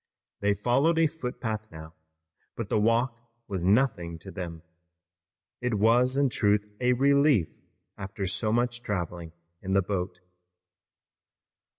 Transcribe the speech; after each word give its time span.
They 0.39 0.55
followed 0.55 0.97
a 0.97 1.05
footpath 1.05 1.67
now, 1.71 1.93
but 2.55 2.69
the 2.69 2.79
walk 2.79 3.15
was 3.47 3.63
nothing 3.63 4.17
to 4.17 4.31
them. 4.31 4.63
It 5.61 5.75
was 5.75 6.17
in 6.17 6.29
truth 6.31 6.65
a 6.79 6.93
relief 6.93 7.49
after 7.99 8.25
so 8.25 8.51
much 8.51 8.81
traveling 8.81 9.31
in 9.61 9.73
the 9.73 9.83
boat. 9.83 10.19